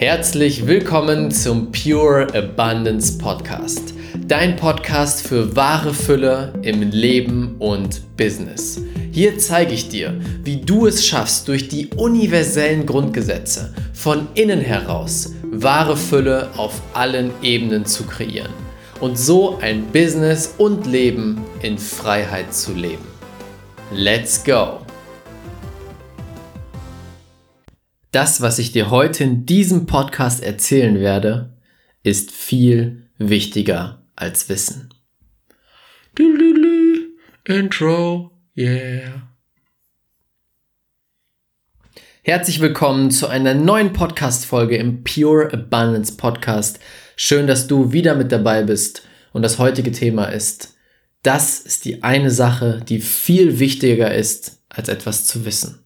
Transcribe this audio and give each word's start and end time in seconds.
Herzlich 0.00 0.66
willkommen 0.66 1.30
zum 1.30 1.72
Pure 1.72 2.28
Abundance 2.32 3.18
Podcast. 3.18 3.92
Dein 4.26 4.56
Podcast 4.56 5.26
für 5.26 5.54
wahre 5.54 5.92
Fülle 5.92 6.54
im 6.62 6.80
Leben 6.80 7.56
und 7.58 8.16
Business. 8.16 8.80
Hier 9.12 9.36
zeige 9.36 9.74
ich 9.74 9.90
dir, 9.90 10.18
wie 10.42 10.56
du 10.56 10.86
es 10.86 11.06
schaffst, 11.06 11.48
durch 11.48 11.68
die 11.68 11.88
universellen 11.88 12.86
Grundgesetze 12.86 13.74
von 13.92 14.26
innen 14.32 14.62
heraus 14.62 15.34
wahre 15.52 15.98
Fülle 15.98 16.48
auf 16.56 16.80
allen 16.94 17.30
Ebenen 17.42 17.84
zu 17.84 18.04
kreieren 18.04 18.54
und 19.00 19.18
so 19.18 19.58
ein 19.58 19.84
Business 19.92 20.54
und 20.56 20.86
Leben 20.86 21.44
in 21.60 21.76
Freiheit 21.76 22.54
zu 22.54 22.72
leben. 22.72 23.04
Let's 23.92 24.42
go! 24.42 24.80
Das, 28.12 28.40
was 28.40 28.58
ich 28.58 28.72
dir 28.72 28.90
heute 28.90 29.22
in 29.22 29.46
diesem 29.46 29.86
Podcast 29.86 30.42
erzählen 30.42 30.98
werde, 30.98 31.56
ist 32.02 32.32
viel 32.32 33.08
wichtiger 33.18 34.02
als 34.16 34.48
Wissen. 34.48 34.92
Intro, 37.44 38.32
yeah. 38.56 39.28
Herzlich 42.22 42.60
willkommen 42.60 43.12
zu 43.12 43.28
einer 43.28 43.54
neuen 43.54 43.92
Podcast-Folge 43.92 44.76
im 44.76 45.04
Pure 45.04 45.52
Abundance 45.52 46.16
Podcast. 46.16 46.80
Schön, 47.14 47.46
dass 47.46 47.68
du 47.68 47.92
wieder 47.92 48.16
mit 48.16 48.32
dabei 48.32 48.64
bist. 48.64 49.02
Und 49.32 49.42
das 49.42 49.60
heutige 49.60 49.92
Thema 49.92 50.24
ist, 50.24 50.76
das 51.22 51.60
ist 51.60 51.84
die 51.84 52.02
eine 52.02 52.32
Sache, 52.32 52.82
die 52.88 53.00
viel 53.00 53.60
wichtiger 53.60 54.12
ist, 54.12 54.64
als 54.68 54.88
etwas 54.88 55.26
zu 55.26 55.44
wissen. 55.44 55.84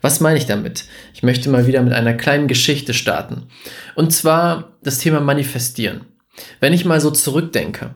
Was 0.00 0.20
meine 0.20 0.38
ich 0.38 0.46
damit? 0.46 0.84
Ich 1.14 1.22
möchte 1.22 1.50
mal 1.50 1.66
wieder 1.66 1.82
mit 1.82 1.92
einer 1.92 2.14
kleinen 2.14 2.48
Geschichte 2.48 2.94
starten. 2.94 3.44
Und 3.94 4.12
zwar 4.12 4.76
das 4.82 4.98
Thema 4.98 5.20
Manifestieren. 5.20 6.02
Wenn 6.60 6.72
ich 6.72 6.84
mal 6.84 7.00
so 7.00 7.10
zurückdenke, 7.10 7.94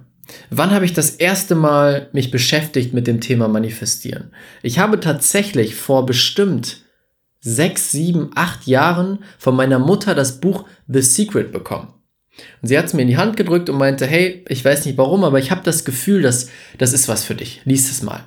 wann 0.50 0.70
habe 0.70 0.84
ich 0.84 0.92
das 0.92 1.10
erste 1.10 1.54
Mal 1.54 2.08
mich 2.12 2.30
beschäftigt 2.30 2.94
mit 2.94 3.06
dem 3.06 3.20
Thema 3.20 3.48
Manifestieren? 3.48 4.32
Ich 4.62 4.78
habe 4.78 5.00
tatsächlich 5.00 5.74
vor 5.74 6.06
bestimmt 6.06 6.82
sechs, 7.40 7.90
sieben, 7.90 8.30
acht 8.34 8.66
Jahren 8.66 9.20
von 9.38 9.56
meiner 9.56 9.78
Mutter 9.78 10.14
das 10.14 10.40
Buch 10.40 10.66
The 10.88 11.02
Secret 11.02 11.52
bekommen. 11.52 11.94
Und 12.62 12.68
sie 12.68 12.78
hat 12.78 12.86
es 12.86 12.94
mir 12.94 13.02
in 13.02 13.08
die 13.08 13.16
Hand 13.16 13.36
gedrückt 13.36 13.68
und 13.68 13.78
meinte, 13.78 14.06
hey, 14.06 14.44
ich 14.48 14.64
weiß 14.64 14.86
nicht 14.86 14.98
warum, 14.98 15.24
aber 15.24 15.38
ich 15.38 15.50
habe 15.50 15.62
das 15.64 15.84
Gefühl, 15.84 16.22
dass 16.22 16.48
das 16.78 16.92
ist 16.92 17.08
was 17.08 17.24
für 17.24 17.34
dich. 17.34 17.60
Lies 17.64 17.90
es 17.90 18.02
mal. 18.02 18.24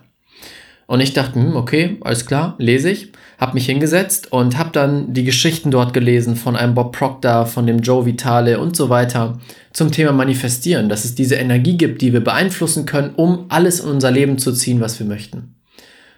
Und 0.94 1.00
ich 1.02 1.14
dachte, 1.14 1.36
hm, 1.36 1.56
okay, 1.56 1.98
alles 2.02 2.26
klar, 2.26 2.56
lese 2.60 2.90
ich 2.90 3.12
habe 3.44 3.56
mich 3.56 3.66
hingesetzt 3.66 4.32
und 4.32 4.58
habe 4.58 4.70
dann 4.72 5.14
die 5.14 5.26
Geschichten 5.26 5.70
dort 5.70 5.94
gelesen 5.94 6.38
von 6.38 6.56
einem 6.56 6.76
Bob 6.76 6.96
Proctor, 6.96 7.46
von 7.46 7.68
dem 7.68 7.80
Joe 7.80 8.06
Vitale 8.06 8.58
und 8.58 8.78
so 8.78 8.90
weiter 8.90 9.38
zum 9.74 9.92
Thema 9.92 10.14
Manifestieren, 10.14 10.88
dass 10.88 11.04
es 11.04 11.14
diese 11.14 11.36
Energie 11.36 11.76
gibt, 11.76 12.02
die 12.02 12.14
wir 12.14 12.24
beeinflussen 12.24 12.86
können, 12.86 13.14
um 13.16 13.48
alles 13.50 13.82
in 13.82 13.90
unser 13.90 14.12
Leben 14.12 14.38
zu 14.38 14.54
ziehen, 14.54 14.80
was 14.80 14.98
wir 14.98 15.06
möchten. 15.06 15.56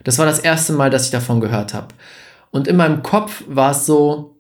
Das 0.04 0.20
war 0.20 0.28
das 0.28 0.38
erste 0.38 0.74
Mal, 0.74 0.92
dass 0.92 1.06
ich 1.06 1.12
davon 1.12 1.40
gehört 1.40 1.74
habe. 1.74 1.88
Und 2.52 2.68
in 2.68 2.76
meinem 2.76 3.02
Kopf 3.02 3.44
war 3.48 3.72
es 3.72 3.88
so, 3.88 4.38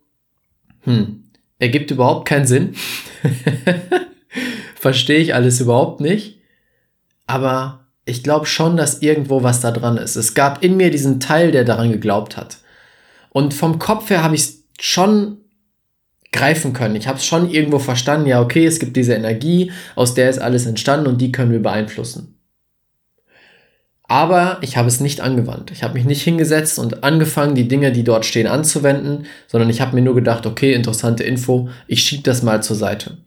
hm, 0.81 1.23
ergibt 1.58 1.89
überhaupt 1.89 2.28
keinen 2.28 2.45
Sinn. 2.45 2.75
Verstehe 4.75 5.19
ich 5.19 5.33
alles 5.33 5.59
überhaupt 5.59 6.02
nicht. 6.02 6.39
Aber 7.25 7.84
ich 8.05 8.23
glaube 8.23 8.45
schon, 8.45 8.77
dass 8.77 9.01
irgendwo 9.01 9.43
was 9.43 9.61
da 9.61 9.71
dran 9.71 9.97
ist. 9.97 10.15
Es 10.15 10.35
gab 10.35 10.63
in 10.63 10.77
mir 10.77 10.91
diesen 10.91 11.19
Teil, 11.19 11.51
der 11.51 11.63
daran 11.63 11.91
geglaubt 11.91 12.37
hat. 12.37 12.57
Und 13.29 13.53
vom 13.53 13.79
Kopf 13.79 14.09
her 14.09 14.23
habe 14.23 14.35
ich 14.35 14.41
es 14.41 14.63
schon 14.79 15.37
greifen 16.31 16.73
können. 16.73 16.95
Ich 16.95 17.07
habe 17.07 17.17
es 17.17 17.25
schon 17.25 17.49
irgendwo 17.49 17.79
verstanden, 17.79 18.27
ja, 18.27 18.41
okay, 18.41 18.65
es 18.65 18.79
gibt 18.79 18.95
diese 18.95 19.13
Energie, 19.13 19.71
aus 19.95 20.13
der 20.13 20.29
ist 20.29 20.39
alles 20.39 20.65
entstanden 20.65 21.07
und 21.07 21.19
die 21.19 21.31
können 21.31 21.51
wir 21.51 21.61
beeinflussen. 21.61 22.38
Aber 24.07 24.59
ich 24.61 24.77
habe 24.77 24.88
es 24.88 24.99
nicht 24.99 25.21
angewandt. 25.21 25.71
Ich 25.71 25.81
habe 25.81 25.95
mich 25.95 26.05
nicht 26.05 26.21
hingesetzt 26.21 26.77
und 26.77 27.03
angefangen, 27.03 27.55
die 27.55 27.67
Dinge, 27.67 27.91
die 27.91 28.03
dort 28.03 28.25
stehen, 28.25 28.45
anzuwenden, 28.45 29.25
sondern 29.47 29.69
ich 29.69 29.81
habe 29.81 29.95
mir 29.95 30.03
nur 30.03 30.13
gedacht, 30.13 30.45
okay, 30.45 30.73
interessante 30.73 31.23
Info, 31.23 31.69
ich 31.88 32.03
schiebe 32.03 32.21
das 32.21 32.44
mal 32.44 32.61
zur 32.61 32.75
Seite. 32.75 33.17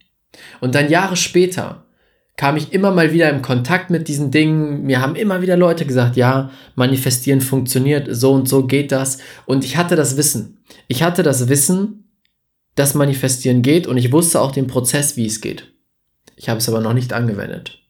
Und 0.60 0.76
dann 0.76 0.88
Jahre 0.88 1.16
später 1.16 1.84
kam 2.38 2.56
ich 2.56 2.72
immer 2.72 2.92
mal 2.92 3.12
wieder 3.12 3.28
im 3.28 3.42
Kontakt 3.42 3.90
mit 3.90 4.06
diesen 4.06 4.30
Dingen. 4.30 4.84
Mir 4.84 5.02
haben 5.02 5.16
immer 5.16 5.42
wieder 5.42 5.56
Leute 5.56 5.84
gesagt, 5.84 6.16
ja, 6.16 6.50
manifestieren 6.76 7.40
funktioniert, 7.40 8.06
so 8.12 8.32
und 8.32 8.48
so 8.48 8.64
geht 8.64 8.92
das. 8.92 9.18
Und 9.44 9.64
ich 9.64 9.76
hatte 9.76 9.96
das 9.96 10.16
Wissen. 10.16 10.58
Ich 10.86 11.02
hatte 11.02 11.24
das 11.24 11.48
Wissen, 11.48 12.04
dass 12.76 12.94
manifestieren 12.94 13.62
geht 13.62 13.88
und 13.88 13.96
ich 13.96 14.12
wusste 14.12 14.40
auch 14.40 14.52
den 14.52 14.68
Prozess, 14.68 15.16
wie 15.16 15.26
es 15.26 15.40
geht. 15.40 15.72
Ich 16.36 16.48
habe 16.48 16.58
es 16.58 16.68
aber 16.68 16.80
noch 16.80 16.92
nicht 16.92 17.12
angewendet. 17.12 17.80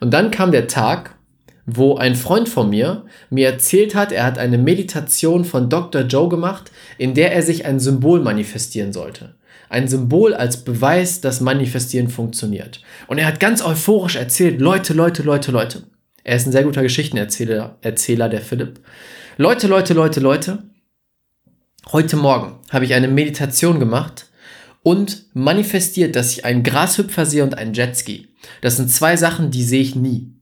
Und 0.00 0.12
dann 0.12 0.32
kam 0.32 0.50
der 0.50 0.66
Tag, 0.66 1.14
wo 1.64 1.94
ein 1.94 2.16
Freund 2.16 2.48
von 2.48 2.70
mir 2.70 3.04
mir 3.30 3.46
erzählt 3.46 3.94
hat, 3.94 4.10
er 4.10 4.24
hat 4.24 4.36
eine 4.36 4.58
Meditation 4.58 5.44
von 5.44 5.70
Dr. 5.70 6.02
Joe 6.02 6.28
gemacht, 6.28 6.72
in 6.98 7.14
der 7.14 7.32
er 7.32 7.42
sich 7.42 7.66
ein 7.66 7.78
Symbol 7.78 8.18
manifestieren 8.18 8.92
sollte 8.92 9.36
ein 9.72 9.88
Symbol 9.88 10.34
als 10.34 10.64
Beweis, 10.64 11.22
dass 11.22 11.40
Manifestieren 11.40 12.08
funktioniert. 12.08 12.82
Und 13.06 13.18
er 13.18 13.26
hat 13.26 13.40
ganz 13.40 13.64
euphorisch 13.64 14.16
erzählt, 14.16 14.60
Leute, 14.60 14.92
Leute, 14.92 15.22
Leute, 15.22 15.50
Leute. 15.50 15.84
Er 16.24 16.36
ist 16.36 16.46
ein 16.46 16.52
sehr 16.52 16.64
guter 16.64 16.82
Geschichtenerzähler, 16.82 17.78
Erzähler, 17.80 18.28
der 18.28 18.42
Philipp. 18.42 18.80
Leute, 19.38 19.66
Leute, 19.66 19.94
Leute, 19.94 20.20
Leute. 20.20 20.62
Heute 21.90 22.16
Morgen 22.16 22.60
habe 22.70 22.84
ich 22.84 22.92
eine 22.92 23.08
Meditation 23.08 23.80
gemacht 23.80 24.26
und 24.82 25.24
manifestiert, 25.32 26.16
dass 26.16 26.32
ich 26.32 26.44
einen 26.44 26.62
Grashüpfer 26.62 27.24
sehe 27.24 27.42
und 27.42 27.56
einen 27.56 27.72
Jetski. 27.72 28.28
Das 28.60 28.76
sind 28.76 28.90
zwei 28.90 29.16
Sachen, 29.16 29.50
die 29.50 29.64
sehe 29.64 29.82
ich 29.82 29.96
nie. 29.96 30.32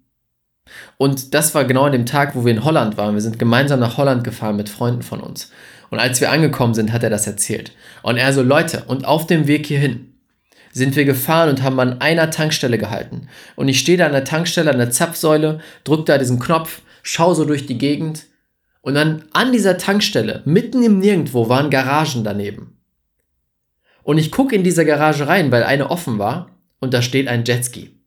Und 0.97 1.35
das 1.35 1.55
war 1.55 1.65
genau 1.65 1.85
an 1.85 1.93
dem 1.93 2.07
Tag, 2.07 2.35
wo 2.35 2.45
wir 2.45 2.53
in 2.53 2.65
Holland 2.65 2.97
waren. 2.97 3.15
Wir 3.15 3.23
sind 3.23 3.39
gemeinsam 3.39 3.81
nach 3.81 3.97
Holland 3.97 4.25
gefahren 4.25 4.57
mit 4.57 4.69
Freunden 4.69 5.03
von 5.03 5.21
uns. 5.21 5.51
Und 5.91 5.99
als 5.99 6.21
wir 6.21 6.31
angekommen 6.31 6.75
sind, 6.75 6.93
hat 6.93 7.03
er 7.03 7.11
das 7.11 7.27
erzählt. 7.27 7.73
Und 8.03 8.17
er 8.17 8.33
so, 8.33 8.43
Leute, 8.43 8.85
und 8.87 9.05
auf 9.05 9.27
dem 9.27 9.47
Weg 9.47 9.67
hierhin 9.67 10.15
sind 10.73 10.95
wir 10.95 11.05
gefahren 11.05 11.51
und 11.51 11.63
haben 11.63 11.81
an 11.81 12.01
einer 12.01 12.31
Tankstelle 12.31 12.79
gehalten. 12.79 13.29
Und 13.57 13.69
ich 13.69 13.81
stehe 13.81 13.99
da 13.99 14.07
an 14.07 14.13
der 14.13 14.25
Tankstelle, 14.25 14.71
an 14.71 14.79
der 14.79 14.91
Zapfsäule, 14.91 15.61
drück 15.83 16.07
da 16.07 16.17
diesen 16.17 16.39
Knopf, 16.39 16.83
schau 17.03 17.35
so 17.35 17.45
durch 17.45 17.67
die 17.67 17.79
Gegend. 17.79 18.27
Und 18.81 18.95
dann 18.95 19.25
an 19.33 19.53
dieser 19.53 19.79
Tankstelle, 19.79 20.43
mitten 20.45 20.83
im 20.83 21.01
Nirgendwo, 21.01 21.49
waren 21.49 21.71
Garagen 21.71 22.25
daneben. 22.25 22.79
Und 24.03 24.19
ich 24.19 24.31
gucke 24.31 24.55
in 24.55 24.65
diese 24.65 24.87
Garage 24.87 25.27
rein, 25.27 25.51
weil 25.51 25.65
eine 25.65 25.91
offen 25.91 26.19
war, 26.19 26.51
und 26.79 26.95
da 26.95 27.03
steht 27.03 27.29
ein 27.29 27.45
Jetski. 27.45 28.00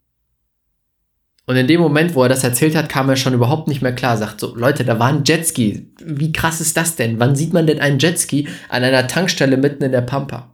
Und 1.45 1.57
in 1.57 1.67
dem 1.67 1.81
Moment, 1.81 2.15
wo 2.15 2.23
er 2.23 2.29
das 2.29 2.43
erzählt 2.43 2.75
hat, 2.75 2.87
kam 2.87 3.09
er 3.09 3.17
schon 3.17 3.33
überhaupt 3.33 3.67
nicht 3.67 3.81
mehr 3.81 3.93
klar. 3.93 4.15
Sagt 4.17 4.39
so, 4.39 4.55
Leute, 4.55 4.85
da 4.85 4.97
war 4.99 5.09
ein 5.09 5.23
Jetski. 5.25 5.91
Wie 6.01 6.31
krass 6.31 6.61
ist 6.61 6.77
das 6.77 6.95
denn? 6.95 7.19
Wann 7.19 7.35
sieht 7.35 7.51
man 7.51 7.67
denn 7.67 7.81
einen 7.81 7.99
Jetski 7.99 8.47
an 8.69 8.83
einer 8.83 9.07
Tankstelle 9.07 9.57
mitten 9.57 9.83
in 9.83 9.91
der 9.91 10.01
Pampa? 10.01 10.53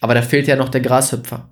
Aber 0.00 0.14
da 0.14 0.22
fehlt 0.22 0.48
ja 0.48 0.56
noch 0.56 0.70
der 0.70 0.80
Grashüpfer. 0.80 1.48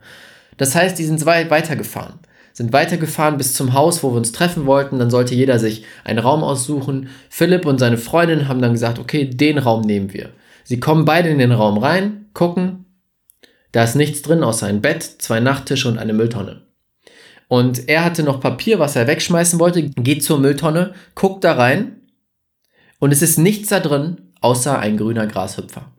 Das 0.56 0.75
heißt, 0.75 0.99
die 0.99 1.05
sind 1.05 1.25
weitergefahren. 1.25 2.19
Sind 2.53 2.72
weitergefahren 2.72 3.39
bis 3.39 3.55
zum 3.55 3.72
Haus, 3.75 4.03
wo 4.03 4.10
wir 4.10 4.16
uns 4.16 4.33
treffen 4.33 4.66
wollten. 4.66 4.99
Dann 4.99 5.10
sollte 5.10 5.37
jeder 5.37 5.60
sich 5.60 5.84
einen 6.03 6.19
Raum 6.19 6.43
aussuchen. 6.43 7.09
Philipp 7.28 7.65
und 7.65 7.78
seine 7.78 7.99
Freundin 7.99 8.49
haben 8.49 8.60
dann 8.60 8.72
gesagt, 8.72 8.99
okay, 8.99 9.27
den 9.27 9.59
Raum 9.59 9.83
nehmen 9.83 10.12
wir. 10.12 10.31
Sie 10.65 10.81
kommen 10.81 11.05
beide 11.05 11.28
in 11.28 11.39
den 11.39 11.53
Raum 11.53 11.78
rein, 11.78 12.27
gucken. 12.34 12.84
Da 13.71 13.84
ist 13.84 13.94
nichts 13.94 14.22
drin 14.22 14.43
außer 14.43 14.66
ein 14.66 14.83
Bett, 14.83 15.03
zwei 15.03 15.39
Nachttische 15.39 15.89
und 15.89 15.99
eine 15.99 16.12
Mülltonne. 16.12 16.62
Und 17.50 17.88
er 17.88 18.05
hatte 18.05 18.22
noch 18.22 18.38
Papier, 18.38 18.78
was 18.78 18.94
er 18.94 19.09
wegschmeißen 19.09 19.59
wollte, 19.59 19.83
geht 19.83 20.22
zur 20.22 20.38
Mülltonne, 20.38 20.94
guckt 21.16 21.43
da 21.43 21.55
rein 21.55 21.97
und 23.00 23.12
es 23.12 23.22
ist 23.22 23.38
nichts 23.38 23.71
da 23.71 23.80
drin, 23.80 24.30
außer 24.41 24.78
ein 24.78 24.97
grüner 24.97 25.27
Grashüpfer. 25.27 25.91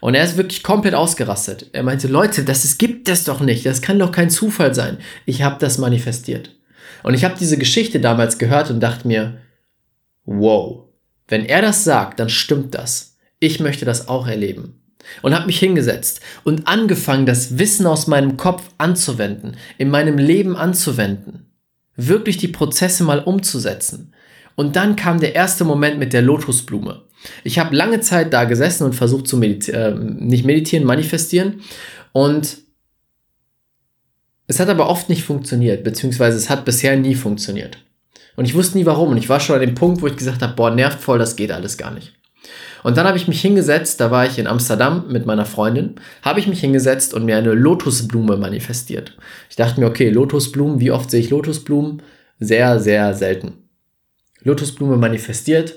Und 0.00 0.14
er 0.14 0.24
ist 0.24 0.38
wirklich 0.38 0.62
komplett 0.62 0.94
ausgerastet. 0.94 1.68
Er 1.74 1.82
meinte, 1.82 2.08
Leute, 2.08 2.42
das 2.42 2.64
ist, 2.64 2.78
gibt 2.78 3.10
es 3.10 3.24
doch 3.24 3.40
nicht. 3.40 3.66
Das 3.66 3.82
kann 3.82 3.98
doch 3.98 4.12
kein 4.12 4.30
Zufall 4.30 4.74
sein. 4.74 4.96
Ich 5.26 5.42
habe 5.42 5.56
das 5.58 5.76
manifestiert. 5.76 6.56
Und 7.02 7.12
ich 7.12 7.24
habe 7.24 7.34
diese 7.38 7.58
Geschichte 7.58 8.00
damals 8.00 8.38
gehört 8.38 8.70
und 8.70 8.80
dachte 8.80 9.06
mir, 9.06 9.42
wow, 10.24 10.84
wenn 11.28 11.44
er 11.44 11.60
das 11.60 11.84
sagt, 11.84 12.18
dann 12.18 12.30
stimmt 12.30 12.74
das. 12.74 13.18
Ich 13.40 13.60
möchte 13.60 13.84
das 13.84 14.08
auch 14.08 14.26
erleben 14.26 14.81
und 15.22 15.34
habe 15.34 15.46
mich 15.46 15.58
hingesetzt 15.58 16.20
und 16.44 16.66
angefangen, 16.66 17.26
das 17.26 17.58
Wissen 17.58 17.86
aus 17.86 18.06
meinem 18.06 18.36
Kopf 18.36 18.62
anzuwenden, 18.78 19.56
in 19.78 19.90
meinem 19.90 20.18
Leben 20.18 20.56
anzuwenden, 20.56 21.46
wirklich 21.96 22.36
die 22.36 22.48
Prozesse 22.48 23.04
mal 23.04 23.20
umzusetzen. 23.20 24.12
Und 24.54 24.76
dann 24.76 24.96
kam 24.96 25.20
der 25.20 25.34
erste 25.34 25.64
Moment 25.64 25.98
mit 25.98 26.12
der 26.12 26.22
Lotusblume. 26.22 27.02
Ich 27.44 27.58
habe 27.58 27.74
lange 27.74 28.00
Zeit 28.00 28.32
da 28.32 28.44
gesessen 28.44 28.84
und 28.84 28.94
versucht 28.94 29.28
zu 29.28 29.36
meditieren, 29.36 30.20
äh, 30.20 30.24
nicht 30.24 30.44
meditieren, 30.44 30.86
manifestieren. 30.86 31.60
Und 32.12 32.58
es 34.46 34.60
hat 34.60 34.68
aber 34.68 34.88
oft 34.88 35.08
nicht 35.08 35.22
funktioniert, 35.22 35.84
beziehungsweise 35.84 36.36
es 36.36 36.50
hat 36.50 36.64
bisher 36.64 36.96
nie 36.96 37.14
funktioniert. 37.14 37.78
Und 38.36 38.44
ich 38.44 38.54
wusste 38.54 38.78
nie 38.78 38.86
warum. 38.86 39.10
Und 39.10 39.16
ich 39.16 39.28
war 39.28 39.40
schon 39.40 39.54
an 39.54 39.60
dem 39.60 39.74
Punkt, 39.74 40.02
wo 40.02 40.06
ich 40.06 40.16
gesagt 40.16 40.42
habe, 40.42 40.54
boah, 40.54 40.70
nervt 40.70 41.00
voll, 41.00 41.18
das 41.18 41.36
geht 41.36 41.52
alles 41.52 41.78
gar 41.78 41.92
nicht. 41.92 42.12
Und 42.82 42.96
dann 42.96 43.06
habe 43.06 43.16
ich 43.16 43.28
mich 43.28 43.40
hingesetzt, 43.40 44.00
da 44.00 44.10
war 44.10 44.26
ich 44.26 44.38
in 44.38 44.46
Amsterdam 44.46 45.04
mit 45.08 45.26
meiner 45.26 45.44
Freundin, 45.44 45.96
habe 46.22 46.40
ich 46.40 46.48
mich 46.48 46.60
hingesetzt 46.60 47.14
und 47.14 47.24
mir 47.24 47.36
eine 47.36 47.52
Lotusblume 47.52 48.36
manifestiert. 48.36 49.16
Ich 49.48 49.56
dachte 49.56 49.80
mir, 49.80 49.86
okay, 49.86 50.10
Lotusblumen, 50.10 50.80
wie 50.80 50.90
oft 50.90 51.10
sehe 51.10 51.20
ich 51.20 51.30
Lotusblumen? 51.30 52.02
Sehr, 52.40 52.80
sehr 52.80 53.14
selten. 53.14 53.52
Lotusblume 54.42 54.96
manifestiert. 54.96 55.74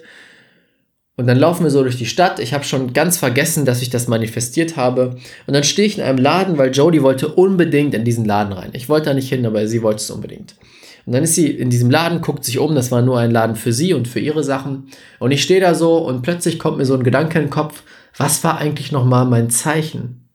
Und 1.17 1.27
dann 1.27 1.37
laufen 1.37 1.63
wir 1.63 1.69
so 1.69 1.83
durch 1.83 1.97
die 1.97 2.07
Stadt. 2.07 2.39
Ich 2.39 2.53
habe 2.53 2.65
schon 2.65 2.91
ganz 2.91 3.17
vergessen, 3.17 3.65
dass 3.65 3.81
ich 3.81 3.89
das 3.89 4.07
manifestiert 4.07 4.75
habe. 4.75 5.15
Und 5.47 5.53
dann 5.53 5.63
stehe 5.63 5.87
ich 5.87 5.97
in 5.97 6.03
einem 6.03 6.17
Laden, 6.17 6.57
weil 6.57 6.71
Jodie 6.71 7.03
wollte 7.03 7.29
unbedingt 7.29 7.93
in 7.93 8.03
diesen 8.03 8.25
Laden 8.25 8.51
rein. 8.51 8.71
Ich 8.73 8.89
wollte 8.89 9.05
da 9.05 9.13
nicht 9.13 9.29
hin, 9.29 9.45
aber 9.45 9.65
sie 9.67 9.81
wollte 9.81 10.01
es 10.01 10.09
unbedingt. 10.09 10.55
Und 11.05 11.13
dann 11.13 11.23
ist 11.23 11.35
sie 11.35 11.47
in 11.47 11.69
diesem 11.69 11.91
Laden, 11.91 12.21
guckt 12.21 12.43
sich 12.43 12.57
um, 12.57 12.73
das 12.73 12.91
war 12.91 13.01
nur 13.01 13.19
ein 13.19 13.31
Laden 13.31 13.55
für 13.55 13.73
sie 13.73 13.93
und 13.93 14.07
für 14.07 14.19
ihre 14.19 14.43
Sachen. 14.43 14.87
Und 15.19 15.31
ich 15.31 15.43
stehe 15.43 15.59
da 15.59 15.75
so 15.75 15.97
und 15.97 16.23
plötzlich 16.23 16.57
kommt 16.57 16.77
mir 16.77 16.85
so 16.85 16.95
ein 16.95 17.03
Gedanke 17.03 17.37
in 17.37 17.45
den 17.45 17.51
Kopf, 17.51 17.83
was 18.17 18.43
war 18.43 18.57
eigentlich 18.57 18.91
nochmal 18.91 19.25
mein 19.25 19.49
Zeichen? 19.49 20.27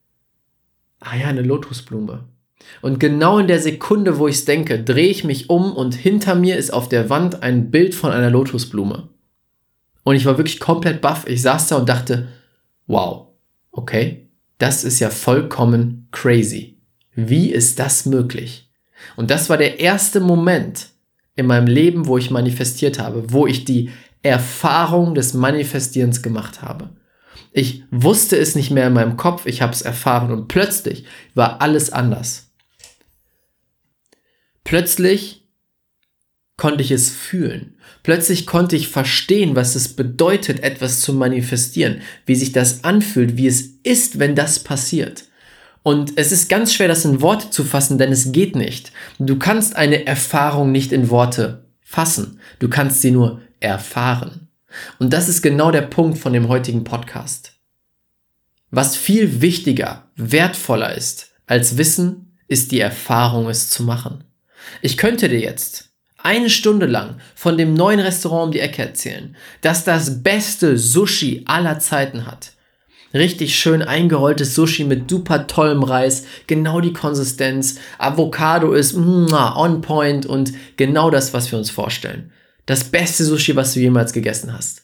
Ah 1.01 1.17
ja, 1.17 1.27
eine 1.27 1.43
Lotusblume. 1.43 2.25
Und 2.83 3.01
genau 3.01 3.39
in 3.39 3.49
der 3.49 3.61
Sekunde, 3.61 4.19
wo 4.19 4.29
ich 4.29 4.37
es 4.37 4.45
denke, 4.45 4.83
drehe 4.83 5.09
ich 5.09 5.25
mich 5.25 5.51
um 5.51 5.73
und 5.73 5.95
hinter 5.95 6.35
mir 6.35 6.57
ist 6.57 6.73
auf 6.73 6.89
der 6.89 7.11
Wand 7.11 7.43
ein 7.43 7.71
Bild 7.71 7.95
von 7.95 8.13
einer 8.13 8.31
Lotusblume. 8.31 9.09
Und 10.05 10.17
ich 10.17 10.27
war 10.27 10.39
wirklich 10.39 10.61
komplett 10.61 11.01
baff. 11.01 11.27
Ich 11.27 11.43
saß 11.43 11.69
da 11.69 11.77
und 11.77 11.89
dachte, 11.89 12.29
wow, 12.87 13.29
okay, 13.73 14.29
das 14.59 14.85
ist 14.85 15.01
ja 15.01 15.11
vollkommen 15.11 16.09
crazy. 16.13 16.79
Wie 17.15 17.51
ist 17.51 17.79
das 17.79 18.07
möglich? 18.07 18.70
Und 19.17 19.31
das 19.31 19.49
war 19.51 19.57
der 19.57 19.81
erste 19.81 20.21
Moment 20.21 20.89
in 21.37 21.47
meinem 21.47 21.67
Leben, 21.67 22.07
wo 22.07 22.19
ich 22.19 22.31
manifestiert 22.31 22.99
habe, 22.99 23.33
wo 23.33 23.47
ich 23.47 23.65
die 23.65 23.91
Erfahrung 24.23 25.15
des 25.15 25.35
Manifestierens 25.35 26.23
gemacht 26.23 26.63
habe. 26.63 26.91
Ich 27.53 27.85
wusste 27.91 28.37
es 28.37 28.55
nicht 28.55 28.71
mehr 28.71 28.87
in 28.87 28.93
meinem 28.93 29.17
Kopf, 29.17 29.47
ich 29.47 29.63
habe 29.63 29.73
es 29.73 29.83
erfahren 29.83 30.31
und 30.31 30.49
plötzlich 30.49 31.05
war 31.35 31.61
alles 31.61 31.91
anders. 31.91 32.53
Plötzlich 34.63 35.49
konnte 36.57 36.83
ich 36.83 36.91
es 36.91 37.09
fühlen. 37.09 37.75
Plötzlich 38.03 38.47
konnte 38.47 38.77
ich 38.77 38.89
verstehen, 38.89 39.57
was 39.57 39.75
es 39.75 39.97
bedeutet, 39.97 40.63
etwas 40.63 41.01
zu 41.01 41.15
manifestieren, 41.15 42.03
wie 42.27 42.35
sich 42.35 42.53
das 42.53 42.85
anfühlt, 42.85 43.37
wie 43.37 43.47
es 43.47 43.63
ist, 43.83 44.19
wenn 44.19 44.35
das 44.35 44.59
passiert. 44.63 45.25
Und 45.83 46.13
es 46.17 46.31
ist 46.31 46.49
ganz 46.49 46.75
schwer, 46.75 46.89
das 46.89 47.05
in 47.05 47.23
Worte 47.23 47.51
zu 47.51 47.65
fassen, 47.65 47.97
denn 47.97 48.13
es 48.13 48.33
geht 48.33 48.55
nicht. 48.55 48.93
Du 49.19 49.39
kannst 49.39 49.77
eine 49.77 50.07
Erfahrung 50.07 50.73
nicht 50.73 50.93
in 50.93 51.09
Worte 51.09 51.65
fassen. 51.81 52.41
Du 52.59 52.69
kannst 52.69 53.01
sie 53.01 53.11
nur 53.11 53.41
erfahren. 53.61 54.49
Und 54.99 55.13
das 55.13 55.29
ist 55.29 55.43
genau 55.43 55.71
der 55.71 55.83
Punkt 55.83 56.19
von 56.19 56.33
dem 56.33 56.49
heutigen 56.49 56.85
Podcast. 56.85 57.53
Was 58.71 58.97
viel 58.97 59.41
wichtiger, 59.41 60.05
wertvoller 60.17 60.95
ist 60.95 61.33
als 61.47 61.77
Wissen, 61.77 62.37
ist 62.47 62.73
die 62.73 62.81
Erfahrung, 62.81 63.49
es 63.49 63.71
zu 63.71 63.83
machen. 63.83 64.25
Ich 64.83 64.97
könnte 64.97 65.29
dir 65.29 65.41
jetzt 65.41 65.91
eine 66.19 66.51
Stunde 66.51 66.87
lang 66.87 67.17
von 67.35 67.57
dem 67.57 67.75
neuen 67.75 68.01
Restaurant 68.01 68.47
um 68.47 68.53
die 68.53 68.61
Ecke 68.61 68.83
erzählen, 68.83 69.35
das 69.63 69.85
das 69.85 70.23
beste 70.23 70.79
Sushi 70.79 71.43
aller 71.47 71.79
Zeiten 71.81 72.27
hat 72.27 72.53
Richtig 73.13 73.57
schön 73.57 73.83
eingerolltes 73.83 74.55
Sushi 74.55 74.85
mit 74.85 75.11
super 75.11 75.49
tollem 75.49 75.83
Reis, 75.83 76.25
genau 76.47 76.81
die 76.81 76.93
Konsistenz. 76.93 77.77
Avocado 77.99 78.73
ist 78.73 78.95
on 78.95 79.81
point 79.81 80.27
und 80.27 80.53
genau 80.77 81.11
das, 81.11 81.35
was 81.35 81.51
wir 81.51 81.59
uns 81.59 81.71
vorstellen. 81.71 82.31
Das 82.67 82.85
beste 82.85 83.25
Sushi, 83.25 83.57
was 83.57 83.75
du 83.75 83.81
jemals 83.81 84.13
gegessen 84.13 84.53
hast. 84.53 84.83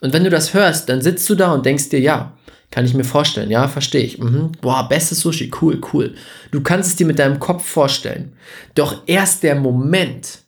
Und 0.00 0.12
wenn 0.12 0.24
du 0.24 0.30
das 0.30 0.52
hörst, 0.52 0.88
dann 0.88 1.00
sitzt 1.02 1.28
du 1.30 1.36
da 1.36 1.52
und 1.52 1.64
denkst 1.64 1.90
dir, 1.90 2.00
ja, 2.00 2.36
kann 2.70 2.84
ich 2.84 2.94
mir 2.94 3.04
vorstellen, 3.04 3.50
ja, 3.50 3.68
verstehe 3.68 4.02
ich. 4.02 4.18
Mhm. 4.18 4.52
Boah, 4.60 4.88
bestes 4.88 5.20
Sushi, 5.20 5.50
cool, 5.60 5.80
cool. 5.92 6.14
Du 6.50 6.62
kannst 6.62 6.90
es 6.90 6.96
dir 6.96 7.06
mit 7.06 7.18
deinem 7.18 7.40
Kopf 7.40 7.64
vorstellen. 7.64 8.32
Doch 8.74 9.02
erst 9.06 9.42
der 9.42 9.56
Moment, 9.56 10.40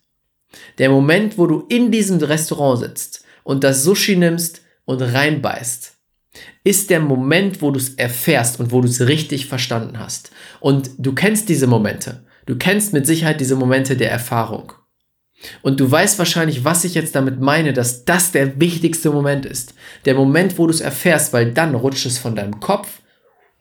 der 0.78 0.90
Moment, 0.90 1.36
wo 1.38 1.46
du 1.46 1.66
in 1.68 1.90
diesem 1.90 2.18
Restaurant 2.18 2.80
sitzt 2.80 3.24
und 3.42 3.64
das 3.64 3.82
Sushi 3.82 4.16
nimmst 4.16 4.62
und 4.84 5.02
reinbeißt, 5.02 5.91
ist 6.64 6.90
der 6.90 7.00
Moment, 7.00 7.62
wo 7.62 7.70
du 7.70 7.78
es 7.78 7.94
erfährst 7.94 8.60
und 8.60 8.72
wo 8.72 8.80
du 8.80 8.88
es 8.88 9.06
richtig 9.06 9.46
verstanden 9.46 9.98
hast. 9.98 10.30
Und 10.60 10.90
du 10.98 11.14
kennst 11.14 11.48
diese 11.48 11.66
Momente. 11.66 12.24
Du 12.46 12.56
kennst 12.56 12.92
mit 12.92 13.06
Sicherheit 13.06 13.40
diese 13.40 13.56
Momente 13.56 13.96
der 13.96 14.10
Erfahrung. 14.10 14.72
Und 15.62 15.80
du 15.80 15.90
weißt 15.90 16.18
wahrscheinlich, 16.18 16.64
was 16.64 16.84
ich 16.84 16.94
jetzt 16.94 17.14
damit 17.14 17.40
meine, 17.40 17.72
dass 17.72 18.04
das 18.04 18.32
der 18.32 18.60
wichtigste 18.60 19.10
Moment 19.10 19.44
ist. 19.44 19.74
Der 20.04 20.14
Moment, 20.14 20.56
wo 20.58 20.66
du 20.66 20.72
es 20.72 20.80
erfährst, 20.80 21.32
weil 21.32 21.52
dann 21.52 21.74
rutscht 21.74 22.06
es 22.06 22.18
von 22.18 22.36
deinem 22.36 22.60
Kopf 22.60 23.02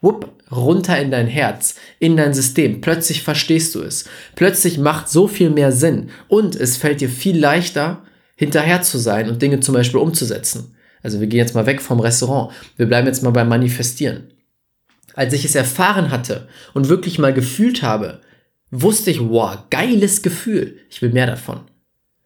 whoop, 0.02 0.30
runter 0.50 1.00
in 1.00 1.10
dein 1.10 1.28
Herz, 1.28 1.76
in 1.98 2.16
dein 2.16 2.34
System. 2.34 2.82
Plötzlich 2.82 3.22
verstehst 3.22 3.74
du 3.74 3.80
es. 3.80 4.04
Plötzlich 4.34 4.76
macht 4.78 5.08
so 5.08 5.28
viel 5.28 5.48
mehr 5.48 5.72
Sinn. 5.72 6.10
Und 6.28 6.54
es 6.56 6.76
fällt 6.76 7.00
dir 7.00 7.08
viel 7.08 7.38
leichter, 7.38 8.02
hinterher 8.36 8.82
zu 8.82 8.98
sein 8.98 9.30
und 9.30 9.40
Dinge 9.40 9.60
zum 9.60 9.74
Beispiel 9.74 10.00
umzusetzen. 10.00 10.76
Also 11.02 11.20
wir 11.20 11.26
gehen 11.26 11.38
jetzt 11.38 11.54
mal 11.54 11.66
weg 11.66 11.82
vom 11.82 12.00
Restaurant. 12.00 12.52
Wir 12.76 12.86
bleiben 12.86 13.06
jetzt 13.06 13.22
mal 13.22 13.30
beim 13.30 13.48
Manifestieren. 13.48 14.32
Als 15.14 15.34
ich 15.34 15.44
es 15.44 15.54
erfahren 15.54 16.10
hatte 16.10 16.48
und 16.74 16.88
wirklich 16.88 17.18
mal 17.18 17.34
gefühlt 17.34 17.82
habe, 17.82 18.20
wusste 18.70 19.10
ich, 19.10 19.20
wow, 19.20 19.58
geiles 19.68 20.22
Gefühl. 20.22 20.78
Ich 20.88 21.02
will 21.02 21.10
mehr 21.10 21.26
davon. 21.26 21.60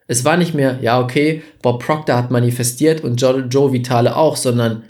Es 0.06 0.24
war 0.24 0.36
nicht 0.36 0.54
mehr, 0.54 0.78
ja, 0.82 1.00
okay, 1.00 1.42
Bob 1.62 1.82
Proctor 1.82 2.16
hat 2.16 2.30
manifestiert 2.30 3.02
und 3.02 3.20
Joe, 3.20 3.40
Joe 3.50 3.72
Vitale 3.72 4.14
auch, 4.14 4.36
sondern 4.36 4.84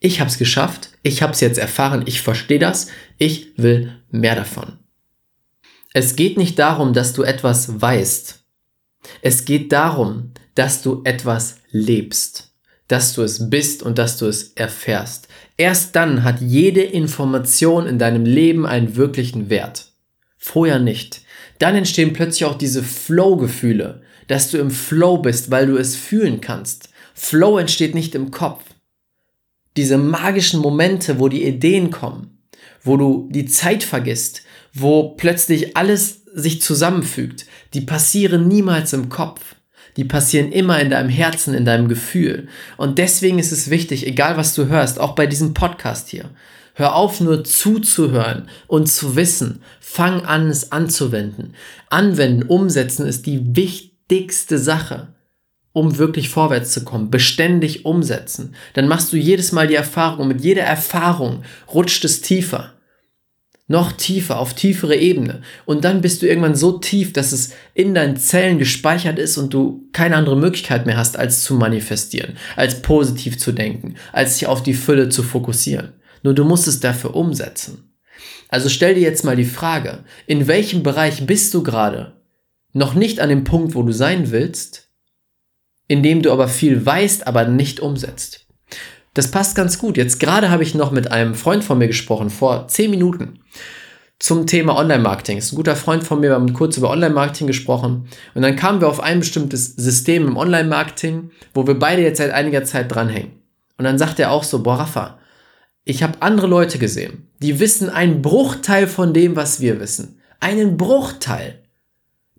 ich 0.00 0.18
habe 0.18 0.28
es 0.28 0.38
geschafft, 0.38 0.90
ich 1.02 1.22
habe 1.22 1.32
es 1.32 1.40
jetzt 1.40 1.58
erfahren, 1.58 2.02
ich 2.06 2.22
verstehe 2.22 2.58
das, 2.58 2.88
ich 3.18 3.52
will 3.56 3.92
mehr 4.10 4.34
davon. 4.34 4.78
Es 5.92 6.16
geht 6.16 6.36
nicht 6.36 6.58
darum, 6.58 6.94
dass 6.94 7.12
du 7.12 7.22
etwas 7.22 7.80
weißt. 7.80 8.42
Es 9.22 9.44
geht 9.44 9.70
darum, 9.70 10.32
dass 10.54 10.82
du 10.82 11.02
etwas 11.04 11.58
lebst 11.70 12.49
dass 12.90 13.12
du 13.12 13.22
es 13.22 13.48
bist 13.50 13.84
und 13.84 13.98
dass 13.98 14.16
du 14.16 14.26
es 14.26 14.52
erfährst. 14.56 15.28
Erst 15.56 15.94
dann 15.94 16.24
hat 16.24 16.40
jede 16.40 16.82
Information 16.82 17.86
in 17.86 18.00
deinem 18.00 18.24
Leben 18.24 18.66
einen 18.66 18.96
wirklichen 18.96 19.48
Wert. 19.48 19.92
Vorher 20.36 20.80
nicht. 20.80 21.22
Dann 21.60 21.76
entstehen 21.76 22.12
plötzlich 22.12 22.46
auch 22.46 22.58
diese 22.58 22.82
Flow-Gefühle, 22.82 24.02
dass 24.26 24.50
du 24.50 24.58
im 24.58 24.72
Flow 24.72 25.18
bist, 25.18 25.52
weil 25.52 25.68
du 25.68 25.76
es 25.76 25.94
fühlen 25.94 26.40
kannst. 26.40 26.88
Flow 27.14 27.58
entsteht 27.58 27.94
nicht 27.94 28.16
im 28.16 28.32
Kopf. 28.32 28.64
Diese 29.76 29.96
magischen 29.96 30.58
Momente, 30.58 31.20
wo 31.20 31.28
die 31.28 31.44
Ideen 31.44 31.92
kommen, 31.92 32.38
wo 32.82 32.96
du 32.96 33.28
die 33.30 33.46
Zeit 33.46 33.84
vergisst, 33.84 34.42
wo 34.74 35.10
plötzlich 35.10 35.76
alles 35.76 36.22
sich 36.34 36.60
zusammenfügt, 36.60 37.46
die 37.72 37.82
passieren 37.82 38.48
niemals 38.48 38.92
im 38.94 39.10
Kopf 39.10 39.54
die 39.96 40.04
passieren 40.04 40.52
immer 40.52 40.80
in 40.80 40.90
deinem 40.90 41.08
Herzen, 41.08 41.54
in 41.54 41.64
deinem 41.64 41.88
Gefühl. 41.88 42.48
Und 42.76 42.98
deswegen 42.98 43.38
ist 43.38 43.52
es 43.52 43.70
wichtig, 43.70 44.06
egal 44.06 44.36
was 44.36 44.54
du 44.54 44.68
hörst, 44.68 44.98
auch 44.98 45.14
bei 45.14 45.26
diesem 45.26 45.54
Podcast 45.54 46.08
hier, 46.08 46.30
hör 46.74 46.94
auf 46.94 47.20
nur 47.20 47.44
zuzuhören 47.44 48.48
und 48.66 48.86
zu 48.86 49.16
wissen. 49.16 49.62
Fang 49.80 50.24
an, 50.24 50.48
es 50.48 50.72
anzuwenden. 50.72 51.54
Anwenden, 51.88 52.44
umsetzen 52.44 53.06
ist 53.06 53.26
die 53.26 53.56
wichtigste 53.56 54.58
Sache 54.58 55.08
um 55.72 55.98
wirklich 55.98 56.28
vorwärts 56.28 56.72
zu 56.72 56.82
kommen, 56.82 57.10
beständig 57.10 57.84
umsetzen. 57.84 58.56
Dann 58.74 58.88
machst 58.88 59.12
du 59.12 59.16
jedes 59.16 59.52
Mal 59.52 59.68
die 59.68 59.76
Erfahrung 59.76 60.22
und 60.22 60.28
mit 60.28 60.40
jeder 60.40 60.62
Erfahrung 60.62 61.44
rutscht 61.72 62.04
es 62.04 62.22
tiefer 62.22 62.72
noch 63.70 63.92
tiefer, 63.92 64.40
auf 64.40 64.52
tiefere 64.52 64.96
Ebene. 64.96 65.42
Und 65.64 65.84
dann 65.84 66.00
bist 66.00 66.20
du 66.20 66.26
irgendwann 66.26 66.56
so 66.56 66.78
tief, 66.78 67.12
dass 67.12 67.30
es 67.30 67.52
in 67.72 67.94
deinen 67.94 68.16
Zellen 68.16 68.58
gespeichert 68.58 69.16
ist 69.16 69.38
und 69.38 69.54
du 69.54 69.88
keine 69.92 70.16
andere 70.16 70.36
Möglichkeit 70.36 70.86
mehr 70.86 70.96
hast, 70.96 71.16
als 71.16 71.44
zu 71.44 71.54
manifestieren, 71.54 72.36
als 72.56 72.82
positiv 72.82 73.38
zu 73.38 73.52
denken, 73.52 73.94
als 74.12 74.34
sich 74.34 74.48
auf 74.48 74.64
die 74.64 74.74
Fülle 74.74 75.08
zu 75.08 75.22
fokussieren. 75.22 75.92
Nur 76.24 76.34
du 76.34 76.44
musst 76.44 76.66
es 76.66 76.80
dafür 76.80 77.14
umsetzen. 77.14 77.94
Also 78.48 78.68
stell 78.68 78.96
dir 78.96 79.02
jetzt 79.02 79.24
mal 79.24 79.36
die 79.36 79.44
Frage, 79.44 80.00
in 80.26 80.48
welchem 80.48 80.82
Bereich 80.82 81.24
bist 81.24 81.54
du 81.54 81.62
gerade 81.62 82.16
noch 82.72 82.94
nicht 82.94 83.20
an 83.20 83.28
dem 83.28 83.44
Punkt, 83.44 83.76
wo 83.76 83.84
du 83.84 83.92
sein 83.92 84.32
willst, 84.32 84.88
in 85.86 86.02
dem 86.02 86.22
du 86.22 86.32
aber 86.32 86.48
viel 86.48 86.84
weißt, 86.84 87.24
aber 87.28 87.46
nicht 87.46 87.78
umsetzt. 87.78 88.48
Das 89.14 89.30
passt 89.30 89.56
ganz 89.56 89.78
gut. 89.78 89.96
Jetzt 89.96 90.20
gerade 90.20 90.50
habe 90.50 90.62
ich 90.62 90.74
noch 90.74 90.92
mit 90.92 91.10
einem 91.10 91.34
Freund 91.34 91.64
von 91.64 91.78
mir 91.78 91.88
gesprochen, 91.88 92.30
vor 92.30 92.68
zehn 92.68 92.90
Minuten, 92.90 93.40
zum 94.20 94.46
Thema 94.46 94.76
Online-Marketing. 94.76 95.38
Ist 95.38 95.52
ein 95.52 95.56
guter 95.56 95.74
Freund 95.74 96.04
von 96.04 96.20
mir, 96.20 96.28
wir 96.28 96.34
haben 96.34 96.52
kurz 96.52 96.76
über 96.76 96.90
Online-Marketing 96.90 97.46
gesprochen. 97.46 98.06
Und 98.34 98.42
dann 98.42 98.54
kamen 98.54 98.80
wir 98.80 98.88
auf 98.88 99.00
ein 99.00 99.20
bestimmtes 99.20 99.74
System 99.74 100.28
im 100.28 100.36
Online-Marketing, 100.36 101.30
wo 101.54 101.66
wir 101.66 101.78
beide 101.78 102.02
jetzt 102.02 102.18
seit 102.18 102.30
einiger 102.30 102.64
Zeit 102.64 102.94
dranhängen. 102.94 103.32
Und 103.78 103.84
dann 103.84 103.98
sagt 103.98 104.20
er 104.20 104.30
auch 104.30 104.44
so, 104.44 104.62
boah, 104.62 104.80
Rafa, 104.80 105.18
ich 105.84 106.02
habe 106.02 106.20
andere 106.20 106.46
Leute 106.46 106.78
gesehen, 106.78 107.28
die 107.42 107.58
wissen 107.58 107.88
einen 107.88 108.20
Bruchteil 108.20 108.86
von 108.86 109.14
dem, 109.14 109.34
was 109.34 109.60
wir 109.60 109.80
wissen. 109.80 110.20
Einen 110.38 110.76
Bruchteil. 110.76 111.62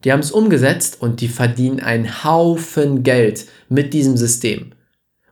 Die 0.04 0.12
haben 0.12 0.20
es 0.20 0.32
umgesetzt 0.32 1.02
und 1.02 1.20
die 1.20 1.28
verdienen 1.28 1.80
einen 1.80 2.24
Haufen 2.24 3.04
Geld 3.04 3.48
mit 3.70 3.94
diesem 3.94 4.18
System. 4.18 4.74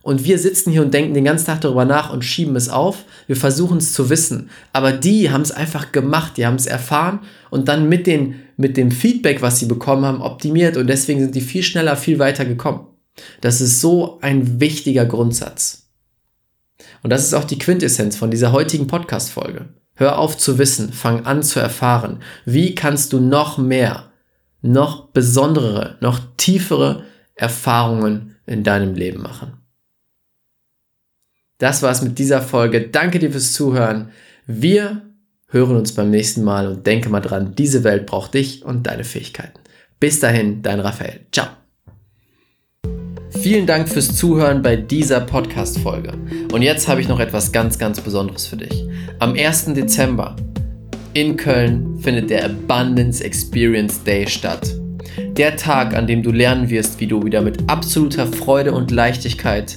Und 0.02 0.24
wir 0.24 0.38
sitzen 0.38 0.70
hier 0.72 0.82
und 0.82 0.94
denken 0.94 1.12
den 1.12 1.24
ganzen 1.24 1.46
Tag 1.46 1.60
darüber 1.60 1.84
nach 1.84 2.12
und 2.12 2.24
schieben 2.24 2.56
es 2.56 2.70
auf. 2.70 3.04
Wir 3.26 3.36
versuchen 3.36 3.78
es 3.78 3.92
zu 3.92 4.08
wissen. 4.08 4.48
Aber 4.72 4.92
die 4.92 5.30
haben 5.30 5.42
es 5.42 5.52
einfach 5.52 5.92
gemacht, 5.92 6.36
die 6.36 6.46
haben 6.46 6.54
es 6.54 6.66
erfahren 6.66 7.20
und 7.50 7.68
dann 7.68 7.88
mit, 7.88 8.06
den, 8.06 8.36
mit 8.56 8.76
dem 8.76 8.90
Feedback, 8.90 9.42
was 9.42 9.58
sie 9.58 9.66
bekommen 9.66 10.06
haben, 10.06 10.22
optimiert. 10.22 10.78
Und 10.78 10.86
deswegen 10.86 11.20
sind 11.20 11.34
die 11.34 11.42
viel 11.42 11.62
schneller, 11.62 11.96
viel 11.96 12.18
weiter 12.18 12.46
gekommen. 12.46 12.86
Das 13.42 13.60
ist 13.60 13.80
so 13.80 14.18
ein 14.22 14.60
wichtiger 14.60 15.04
Grundsatz. 15.04 15.88
Und 17.02 17.10
das 17.10 17.24
ist 17.24 17.34
auch 17.34 17.44
die 17.44 17.58
Quintessenz 17.58 18.16
von 18.16 18.30
dieser 18.30 18.52
heutigen 18.52 18.86
Podcast-Folge. 18.86 19.68
Hör 19.94 20.18
auf 20.18 20.38
zu 20.38 20.58
wissen, 20.58 20.94
fang 20.94 21.26
an 21.26 21.42
zu 21.42 21.60
erfahren. 21.60 22.22
Wie 22.46 22.74
kannst 22.74 23.12
du 23.12 23.20
noch 23.20 23.58
mehr, 23.58 24.10
noch 24.62 25.08
besondere, 25.08 25.98
noch 26.00 26.20
tiefere 26.38 27.04
Erfahrungen 27.34 28.36
in 28.46 28.64
deinem 28.64 28.94
Leben 28.94 29.20
machen? 29.20 29.59
Das 31.60 31.82
war's 31.82 32.00
mit 32.00 32.18
dieser 32.18 32.40
Folge. 32.40 32.80
Danke 32.80 33.18
dir 33.18 33.30
fürs 33.30 33.52
Zuhören. 33.52 34.08
Wir 34.46 35.02
hören 35.48 35.76
uns 35.76 35.92
beim 35.92 36.10
nächsten 36.10 36.42
Mal 36.42 36.66
und 36.66 36.86
denke 36.86 37.10
mal 37.10 37.20
dran, 37.20 37.54
diese 37.54 37.84
Welt 37.84 38.06
braucht 38.06 38.32
dich 38.32 38.64
und 38.64 38.86
deine 38.86 39.04
Fähigkeiten. 39.04 39.60
Bis 40.00 40.20
dahin, 40.20 40.62
dein 40.62 40.80
Raphael. 40.80 41.20
Ciao. 41.30 41.48
Vielen 43.28 43.66
Dank 43.66 43.90
fürs 43.90 44.16
Zuhören 44.16 44.62
bei 44.62 44.74
dieser 44.74 45.20
Podcast-Folge. 45.20 46.14
Und 46.50 46.62
jetzt 46.62 46.88
habe 46.88 47.02
ich 47.02 47.08
noch 47.08 47.20
etwas 47.20 47.52
ganz, 47.52 47.78
ganz 47.78 48.00
Besonderes 48.00 48.46
für 48.46 48.56
dich. 48.56 48.86
Am 49.18 49.34
1. 49.34 49.66
Dezember 49.74 50.36
in 51.12 51.36
Köln 51.36 51.98
findet 52.00 52.30
der 52.30 52.46
Abundance 52.46 53.22
Experience 53.22 54.02
Day 54.02 54.26
statt. 54.26 54.74
Der 55.36 55.56
Tag, 55.56 55.94
an 55.94 56.06
dem 56.06 56.22
du 56.22 56.32
lernen 56.32 56.70
wirst, 56.70 57.00
wie 57.00 57.06
du 57.06 57.22
wieder 57.22 57.42
mit 57.42 57.68
absoluter 57.68 58.26
Freude 58.26 58.72
und 58.72 58.90
Leichtigkeit 58.90 59.76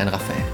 Dein 0.00 0.08
Raphael. 0.08 0.49